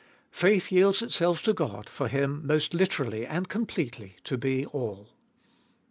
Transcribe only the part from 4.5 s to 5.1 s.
All. 4.